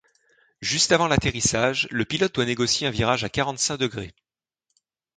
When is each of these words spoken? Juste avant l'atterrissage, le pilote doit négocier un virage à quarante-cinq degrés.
Juste 0.63 0.93
avant 0.93 1.07
l'atterrissage, 1.07 1.87
le 1.91 2.05
pilote 2.05 2.33
doit 2.33 2.45
négocier 2.45 2.87
un 2.87 2.89
virage 2.89 3.23
à 3.23 3.29
quarante-cinq 3.29 3.77
degrés. 3.77 4.15